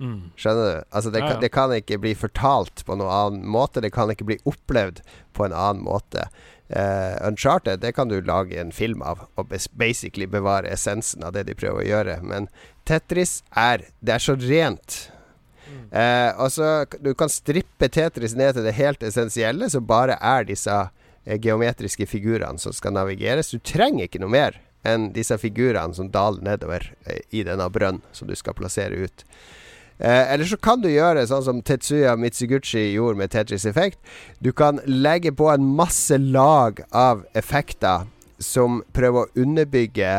[0.00, 0.30] Mm.
[0.36, 0.84] Skjønner du?
[0.90, 1.32] Altså det, Ja, ja.
[1.32, 3.82] Kan, det kan ikke bli fortalt på noen annen måte.
[3.84, 5.02] Det kan ikke bli opplevd
[5.36, 6.30] på en annen måte.
[6.70, 11.48] Uh, Uncharted det kan du lage en film av og basically bevare essensen av det
[11.48, 12.20] de prøver å gjøre.
[12.22, 12.48] Men
[12.86, 15.10] Tetris er Det er så rent.
[15.90, 20.46] Uh, og så Du kan strippe Tetris ned til det helt essensielle, som bare er
[20.46, 20.72] disse
[21.24, 23.50] eh, geometriske figurene som skal navigeres.
[23.50, 26.86] Du trenger ikke noe mer enn disse figurene som daler nedover
[27.30, 29.26] i denne brønnen som du skal plassere ut.
[30.00, 33.98] Eh, eller så kan du gjøre sånn som Tetsuya Mitsuguchi gjorde med Tetris Effect.
[34.40, 38.08] Du kan legge på en masse lag av effekter
[38.40, 40.14] som prøver å underbygge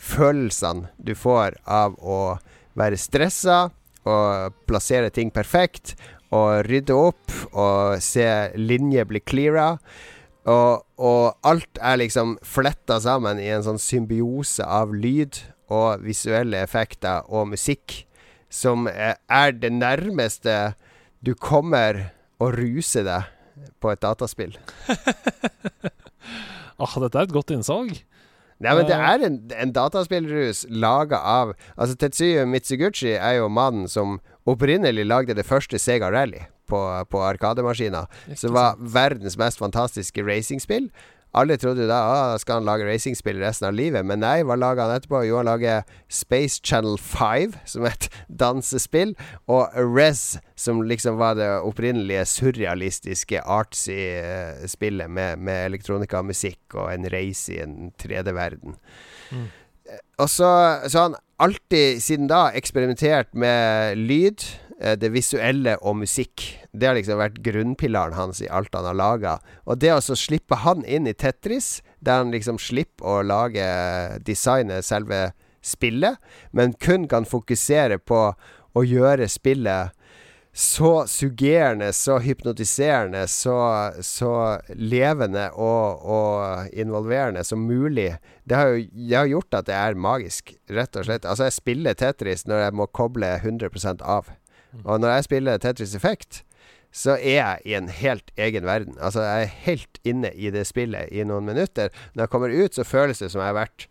[0.00, 2.38] følelsene du får av å
[2.80, 3.66] være stressa
[4.08, 5.98] og plassere ting perfekt
[6.32, 8.24] og rydde opp og se
[8.56, 9.74] linjer bli cleara.
[10.48, 16.64] Og, og alt er liksom fletta sammen i en sånn symbiose av lyd og visuelle
[16.64, 18.06] effekter og musikk
[18.50, 20.74] som er, det nærmeste
[21.24, 22.10] du kommer
[22.40, 23.28] å ruse deg
[23.80, 24.56] på et dataspill.
[26.80, 27.90] Ah, dette er et godt innsalg.
[28.60, 29.02] Nei, men det Eh.
[29.12, 35.36] er en, en dataspillrus laga av Altså, Tetsuya Mitsuguchi er jo mannen som opprinnelig lagde
[35.36, 36.80] det første Sega Rally på,
[37.12, 40.88] på Arkademaskiner, som var verdens mest fantastiske racingspill.
[41.36, 44.88] Alle trodde da ah, skal han lage racingspill resten av livet, men nei, hva laga
[44.88, 45.22] han etterpå?
[45.28, 48.08] Jo, han lager Space Channel 5, som er et
[48.40, 49.14] dansespill,
[49.46, 56.86] og Rez, som liksom var det opprinnelige surrealistiske artsy eh, spillet med, med elektronika og
[56.90, 58.74] en reise i en 3D-verden.
[59.30, 59.46] Mm.
[60.18, 60.50] Og så,
[60.88, 66.46] så har han alltid siden da eksperimentert med lyd, eh, det visuelle og musikk.
[66.72, 69.34] Det har liksom vært grunnpilaren hans i alt han har laga.
[69.68, 73.66] Og det å slippe han inn i Tetris, der han liksom slipper å lage
[74.24, 76.16] designe selve spillet,
[76.56, 78.22] men kun kan fokusere på
[78.72, 79.96] å gjøre spillet
[80.52, 88.16] så suggerende, så hypnotiserende, så, så levende og, og involverende som mulig.
[88.44, 91.24] Det har jo det har gjort at det er magisk, rett og slett.
[91.24, 94.32] Altså, jeg spiller Tetris når jeg må koble 100% av.
[94.84, 96.42] Og når jeg spiller Tetris Effect,
[96.90, 98.96] så er jeg i en helt egen verden.
[98.98, 101.92] Altså, jeg er helt inne i det spillet i noen minutter.
[102.14, 103.86] Når jeg kommer ut, så føles det som jeg har vært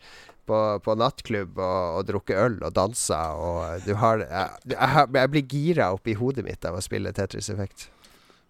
[0.50, 5.32] på, på nattklubb og, og drukket øl og dansa, og du har Jeg, jeg, jeg
[5.36, 7.88] blir gira oppi hodet mitt av å spille Tetris Effect.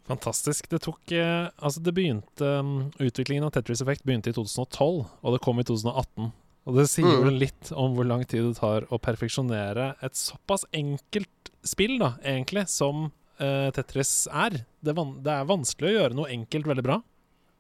[0.10, 0.70] Fantastisk.
[0.72, 5.36] Det tok eh, Altså, det begynte um, Utviklingen av Tetris Effect begynte i 2012, og
[5.36, 6.32] det kom i 2018.
[6.69, 7.23] Og det sier Mm.
[7.25, 12.13] vel litt om hvor lang tid det tar å perfeksjonere et såpass enkelt spill, da,
[12.23, 13.08] egentlig, som
[13.41, 14.62] uh, Tetris er.
[14.84, 16.99] Det, det er vanskelig å gjøre noe enkelt veldig bra.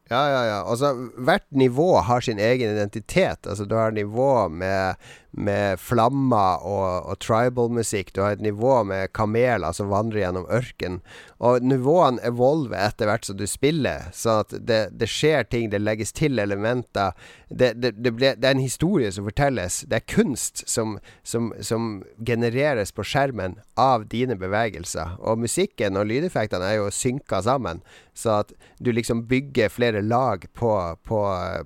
[0.09, 0.59] Ja, ja, ja.
[0.65, 0.89] Altså,
[1.21, 3.45] hvert nivå har sin egen identitet.
[3.47, 4.95] Altså, du har nivå med,
[5.31, 8.09] med flammer og, og tribal-musikk.
[8.15, 10.97] Du har et nivå med kameler som vandrer gjennom ørken.
[11.37, 15.83] Og nivåene evolver etter hvert som du spiller, sånn at det, det skjer ting, det
[15.83, 17.13] legges til elementer.
[17.47, 19.83] Det, det, det, ble, det er en historie som fortelles.
[19.85, 25.19] Det er kunst som, som, som genereres på skjermen av dine bevegelser.
[25.21, 27.85] Og musikken og lydeffektene er jo synka sammen,
[28.19, 30.71] så at du liksom bygger flere lag på,
[31.07, 31.19] på,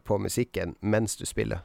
[0.05, 1.63] på musikken mens du spiller.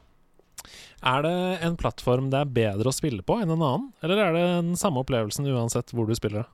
[0.99, 4.35] Er det en plattform det er bedre å spille på enn en annen, eller er
[4.35, 6.49] det den samme opplevelsen uansett hvor du spiller det?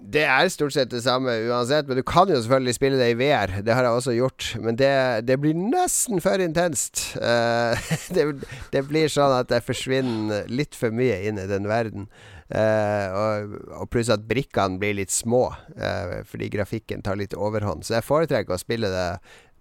[0.00, 3.18] Det er stort sett det samme uansett, men du kan jo selvfølgelig spille det i
[3.20, 3.58] VR.
[3.60, 4.92] Det har jeg også gjort, men det,
[5.28, 7.02] det blir nesten for intenst.
[7.20, 7.76] Uh,
[8.16, 8.24] det,
[8.72, 12.08] det blir sånn at jeg forsvinner litt for mye inn i den verden.
[12.50, 15.44] Eh, og, og pluss at brikkene blir litt små,
[15.76, 17.84] eh, fordi grafikken tar litt overhånd.
[17.86, 19.08] Så jeg foretrekker å spille det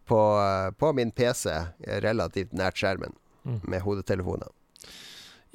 [0.10, 0.20] på,
[0.82, 1.52] på min PC,
[2.06, 3.14] relativt nært skjermen,
[3.46, 3.62] Mm.
[3.72, 4.50] med hodetelefoner.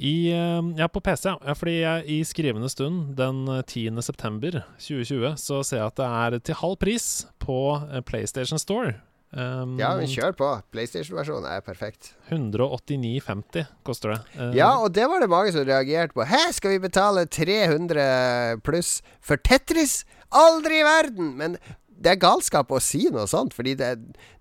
[0.00, 1.54] I, eh, ja, på PC, ja.
[1.54, 4.00] Fordi jeg, i skrivende stund den eh, 10.
[4.02, 7.58] september 2020 så ser jeg at det er til halv pris på
[7.92, 8.96] eh, PlayStation Store.
[9.34, 10.48] Um, Ja, men kjør på.
[10.70, 12.12] PlayStation-versjonen er perfekt.
[12.30, 14.18] 189,50 koster det.
[14.38, 16.24] Eh, Ja, og det var det mange som reagerte på.
[16.24, 20.04] Hæ, skal vi betale 300 pluss for Tetris?
[20.30, 21.36] Aldri i verden!
[21.36, 21.58] Men
[22.04, 23.92] det er galskap å si noe sånt, fordi det,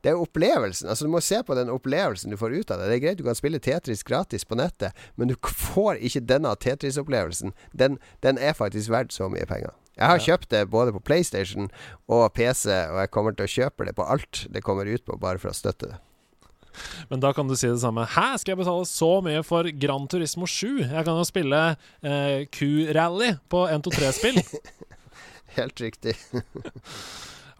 [0.03, 0.89] det er opplevelsen.
[0.89, 2.89] Altså Du må se på den opplevelsen du får ut av det.
[2.89, 6.51] Det er greit du kan spille Tetris gratis på nettet, men du får ikke denne
[6.60, 7.53] Tetris-opplevelsen.
[7.73, 9.71] Den, den er faktisk verdt så mye penger.
[9.93, 11.69] Jeg har kjøpt det både på PlayStation
[12.10, 15.19] og PC, og jeg kommer til å kjøpe det på alt det kommer ut på,
[15.21, 15.99] bare for å støtte det.
[17.12, 18.06] Men da kan du si det samme.
[18.10, 20.82] Hæ, skal jeg betale så mye for Gran Turismo 7?
[20.88, 21.60] Jeg kan jo spille
[22.01, 24.41] eh, Q-rally på 123-spill.
[25.60, 26.15] Helt riktig.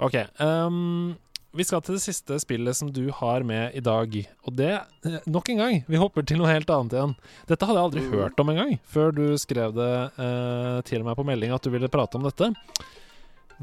[0.02, 0.18] Ok.
[0.42, 1.14] ehm,
[1.54, 4.16] vi skal til det siste spillet som du har med i dag.
[4.48, 4.72] Og det,
[5.06, 7.16] eh, nok en gang, vi hopper til noe helt annet igjen.
[7.48, 8.12] Dette hadde jeg aldri Mm.
[8.18, 11.88] hørt om engang, før du skrev det eh, til meg på melding at du ville
[11.90, 12.54] prate om dette.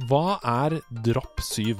[0.08, 1.74] Hva er Dropp 7?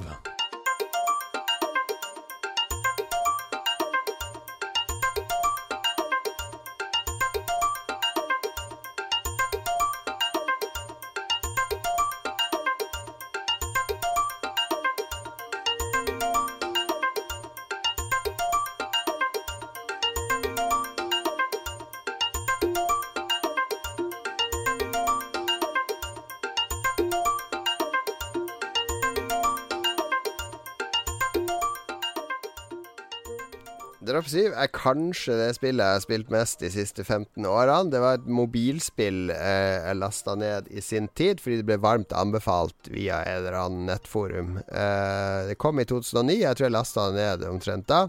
[34.01, 37.91] Drop 7 er kanskje det spillet jeg har spilt mest de siste 15 årene.
[37.93, 42.15] Det var et mobilspill eh, jeg lasta ned i sin tid, fordi det ble varmt
[42.17, 44.57] anbefalt via et eller annet nettforum.
[44.65, 48.01] Eh, det kom i 2009, jeg tror jeg lasta det ned omtrent da.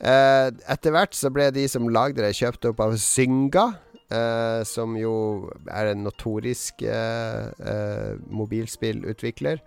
[0.00, 3.68] Eh, etter hvert så ble de som lagde det, kjøpt opp av Zynga.
[4.10, 5.14] eh, som jo
[5.68, 9.60] er en notorisk eh, eh, mobilspillutvikler.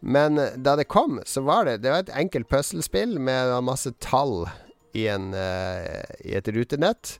[0.00, 4.46] Men da det kom, så var det Det var et enkelt puslespill med masse tall
[4.94, 7.18] i, en, eh, i et rutenett.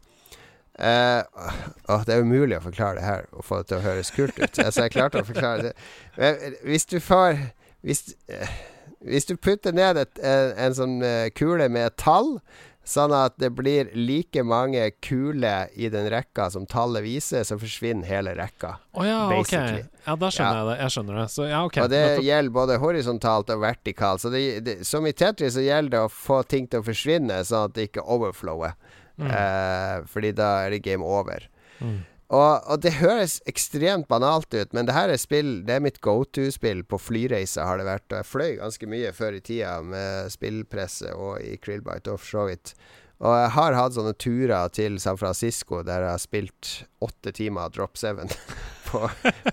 [0.81, 1.21] Uh,
[1.93, 4.39] åh, det er umulig å forklare det her og få det til å høres kult
[4.39, 4.59] ut.
[4.65, 5.73] altså, jeg klarte å forklare det.
[6.17, 7.37] Men hvis du får
[7.81, 8.49] Hvis, eh,
[9.09, 12.35] hvis du putter ned et, en, en sånn eh, kule med et tall,
[12.85, 18.09] sånn at det blir like mange kuler i den rekka som tallet viser, så forsvinner
[18.09, 18.77] hele rekka.
[18.97, 19.53] Å ja, ok.
[19.53, 20.63] Ja, da skjønner Ja.
[20.63, 20.77] jeg det.
[20.81, 21.27] Jeg skjønner det.
[21.31, 21.83] Så ja, okay.
[21.85, 24.21] Og det gjelder både horisontalt og vertikalt.
[24.25, 27.43] Så det, det, som i Tetris så gjelder det å få ting til å forsvinne,
[27.45, 28.75] sånn at det ikke overflower.
[29.21, 31.45] Eh, fordi da er det game over.
[31.81, 31.99] Mm.
[32.31, 35.99] Og, og det høres ekstremt banalt ut, men det her er spill Det er mitt
[36.05, 38.07] go to-spill på flyreiser, har det vært.
[38.13, 42.37] Og jeg fløy ganske mye før i tida med spillpresse og i Krillbite og for
[42.37, 42.75] så vidt.
[43.21, 46.71] Og jeg har hatt sånne turer til San Francisco der jeg har spilt
[47.05, 48.23] åtte timer Drop 7
[48.89, 49.03] på,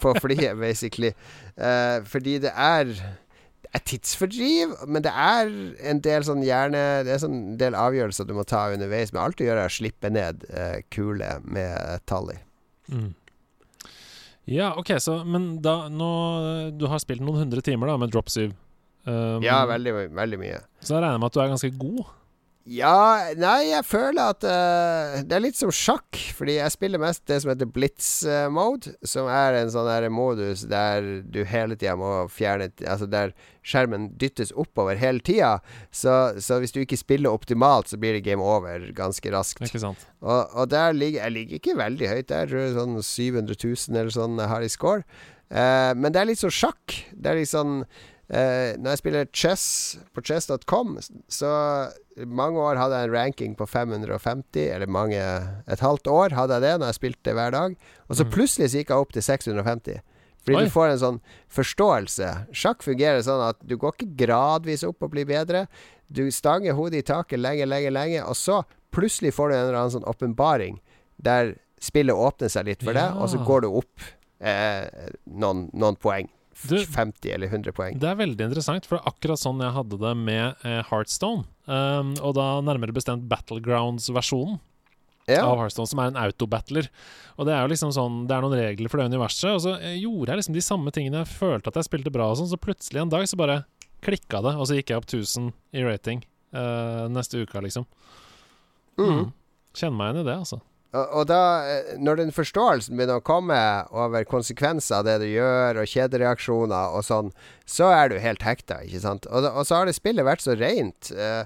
[0.03, 1.11] på flyet, basically.
[1.57, 5.49] Uh, fordi det er det tidsfordriv, men det er
[5.91, 9.11] en del sånn hjerne Det er sånn del avgjørelser du må ta underveis.
[9.11, 12.43] Men alt du gjør, er å slippe ned uh, kule med tall i.
[12.91, 13.13] Mm.
[14.47, 16.07] Ja, ok, så Men da nå
[16.79, 18.53] Du har spilt noen hundre timer da med Drop 7.
[19.07, 20.61] Um, Ja, veldig, veldig mye.
[20.83, 22.05] Så jeg regner med at du er ganske god?
[22.67, 27.23] Ja Nei, jeg føler at uh, Det er litt som sjakk, fordi jeg spiller mest
[27.29, 32.11] det som heter blitz-mode, som er en sånn der modus der du hele tida må
[32.31, 33.33] fjerne Altså der
[33.67, 35.57] skjermen dyttes oppover hele tida.
[35.91, 39.65] Så, så hvis du ikke spiller optimalt, så blir det game over ganske raskt.
[39.67, 40.05] Ikke sant?
[40.23, 43.97] Og, og der ligger Jeg ligger ikke veldig høyt der, tror jeg sånn 700 000
[43.97, 45.03] eller sånn har i score.
[45.47, 46.99] Uh, men det er litt som sjakk.
[47.15, 47.81] Det er litt sånn
[48.29, 50.97] eh, Når jeg spiller chess på chess.com,
[51.29, 51.51] så
[52.25, 55.17] mange år hadde jeg en ranking på 550, eller mange
[55.67, 57.75] Et halvt år hadde jeg det når jeg spilte hver dag.
[58.09, 58.31] Og så Mm.
[58.31, 60.01] plutselig så gikk jeg opp til 650.
[60.47, 60.63] Fordi Oi.
[60.63, 62.27] du får en sånn forståelse.
[62.55, 65.67] Sjakk fungerer sånn at du går ikke gradvis opp og blir bedre.
[66.11, 68.61] Du stanger hodet i taket lenge, lenge, lenge, og så
[68.95, 70.79] plutselig får du en eller annen sånn åpenbaring
[71.19, 73.19] der spillet åpner seg litt for deg, Ja.
[73.19, 73.99] og så går du opp
[74.39, 74.87] eh,
[75.27, 76.29] noen, noen poeng.
[76.65, 77.99] Du- 50 eller 100 poeng.
[78.01, 81.45] Det er veldig interessant, for det er akkurat sånn jeg hadde det med eh, Heartstone.
[81.67, 84.59] Um, og da nærmere bestemt Battlegrounds-versjonen
[85.27, 85.43] Ja.
[85.45, 86.87] av Heartstone, som er en autobattler.
[87.37, 89.75] Og det er jo liksom sånn Det er noen regler for det universet, og så
[89.81, 91.25] eh, gjorde jeg liksom de samme tingene.
[91.25, 93.65] Jeg følte at jeg spilte bra og sånn, så plutselig en dag så bare
[94.01, 97.85] klikka det, og så gikk jeg opp 1000 i rating uh, neste uke, liksom.
[98.97, 99.31] Mm.
[99.77, 100.61] Kjenner meg igjen i det, altså.
[100.95, 103.57] Og, da, eh, når den forståelsen begynner å komme
[103.91, 107.33] over konsekvenser av det du gjør, og kjedereaksjoner og sånn,
[107.67, 109.27] så er du helt hekta, ikke sant?
[109.27, 111.11] Og, og så har det spillet vært så rent.
[111.11, 111.43] Eh,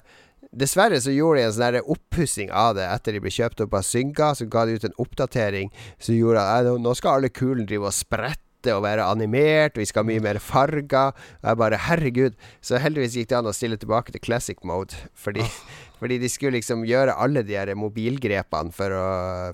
[0.52, 3.88] dessverre så gjorde de en sånn oppussing av det etter de ble kjøpt opp av
[3.88, 4.32] Synga.
[4.38, 7.98] Så ga de ut en oppdatering som gjorde at nå skal alle kulene drive og
[7.98, 11.16] sprette og være animert, vi skal ha mye mer farger.
[11.42, 12.36] Og jeg bare Herregud.
[12.62, 15.46] Så heldigvis gikk det an å stille tilbake til classic mode, fordi
[16.02, 19.08] fordi de skulle liksom gjøre alle de her mobilgrepene for å,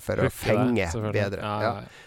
[0.03, 1.41] for å fenge det, bedre.
[1.43, 2.03] Ja, Ja.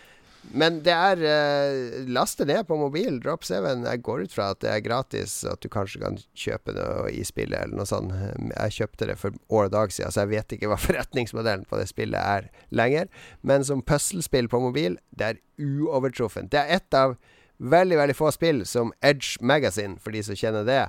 [0.56, 3.18] Men det er uh, Laste ned på mobil.
[3.22, 3.52] Drop 7.
[3.84, 7.22] Jeg går ut fra at det er gratis, at du kanskje kan kjøpe noe i
[7.26, 8.14] spillet eller noe sånt.
[8.50, 11.80] Jeg kjøpte det for år og dag siden, så jeg vet ikke hva forretningsmodellen på
[11.80, 13.10] det spillet er lenger.
[13.46, 16.52] Men som puslespill på mobil, det er uovertruffent.
[16.52, 17.18] Det er ett av
[17.60, 20.84] veldig, veldig få spill som Edge Magazine, for de som kjenner det,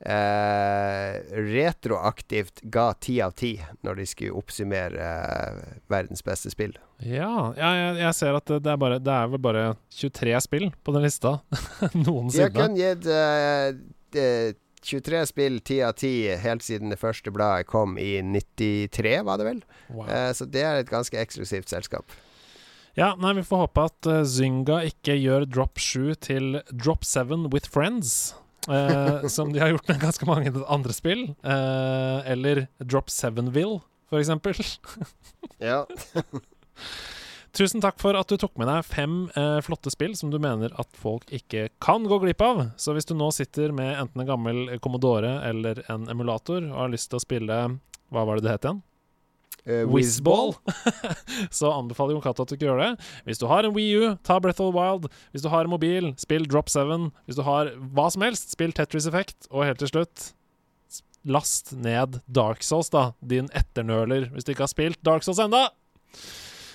[0.00, 3.54] eh, retroaktivt ga ti av ti
[3.86, 6.74] når de skulle oppsummere eh, verdens beste spill.
[7.04, 10.68] Ja, ja jeg, jeg ser at det, er bare, det er vel bare 23 spill
[10.84, 11.38] på den lista
[12.06, 12.50] noensinne.
[12.50, 12.76] Jeg noensinne.
[12.80, 13.10] gitt
[14.18, 14.52] eh,
[14.84, 19.48] 23 spill 10 av 10 helt siden det første bladet kom i 93, var det
[19.48, 19.64] vel.
[19.88, 20.08] Wow.
[20.08, 22.12] Eh, så det er et ganske eksklusivt selskap.
[22.94, 27.48] Ja, nei, vi får håpe at eh, Zynga ikke gjør Drop 7 til Drop 7
[27.50, 28.34] with friends.
[28.68, 31.26] Eh, som de har gjort med ganske mange andre spill.
[31.42, 34.60] Eh, eller Drop 7ville, for eksempel.
[35.62, 35.84] Ja.
[37.54, 40.72] Tusen takk for at du tok med deg fem eh, flotte spill som du mener
[40.80, 42.64] at folk ikke kan gå glipp av.
[42.76, 46.90] Så hvis du nå sitter med enten en gammel Commodore eller en emulator og har
[46.96, 47.60] lyst til å spille
[48.10, 48.82] Hva var det det het igjen?
[49.64, 50.52] Uh, Whizball.
[51.58, 52.90] så anbefaler Jon Cato at du ikke gjør det.
[53.24, 55.08] Hvis du har en Wii U, ta Breath of the Wild.
[55.32, 57.10] Hvis du har en mobil, spill Drop 7.
[57.24, 59.48] Hvis du har hva som helst, spill Tetris Effect.
[59.50, 60.32] Og helt til slutt
[61.24, 65.70] last ned Dark Souls, da, din etternøler, hvis du ikke har spilt Dark Souls enda.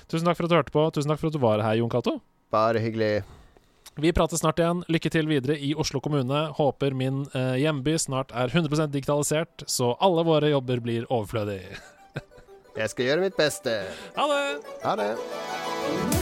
[0.10, 0.88] Tusen takk for at du hørte på.
[0.96, 2.18] Tusen takk for at du var her, Jon Cato.
[2.50, 3.22] Bare hyggelig.
[4.00, 4.82] Vi prates snart igjen.
[4.90, 6.48] Lykke til videre i Oslo kommune.
[6.58, 11.78] Håper min eh, hjemby snart er 100% digitalisert, så alle våre jobber blir overflødige.
[12.80, 13.70] Jeg skal gjøre mitt beste.
[14.16, 14.64] Ha det!
[14.84, 16.19] Ha det.